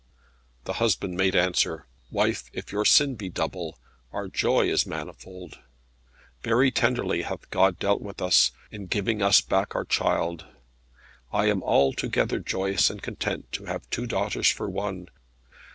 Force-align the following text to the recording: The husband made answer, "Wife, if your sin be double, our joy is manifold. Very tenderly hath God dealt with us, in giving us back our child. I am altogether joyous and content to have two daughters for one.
The 0.63 0.73
husband 0.81 1.13
made 1.15 1.35
answer, 1.35 1.85
"Wife, 2.09 2.45
if 2.53 2.71
your 2.71 2.85
sin 2.85 3.13
be 3.13 3.29
double, 3.29 3.77
our 4.11 4.27
joy 4.27 4.67
is 4.67 4.87
manifold. 4.87 5.59
Very 6.41 6.71
tenderly 6.71 7.21
hath 7.21 7.47
God 7.51 7.77
dealt 7.77 8.01
with 8.01 8.19
us, 8.19 8.51
in 8.71 8.87
giving 8.87 9.21
us 9.21 9.41
back 9.41 9.75
our 9.75 9.85
child. 9.85 10.47
I 11.31 11.45
am 11.49 11.61
altogether 11.61 12.39
joyous 12.39 12.89
and 12.89 12.99
content 13.03 13.51
to 13.51 13.65
have 13.65 13.87
two 13.91 14.07
daughters 14.07 14.49
for 14.49 14.67
one. 14.67 15.07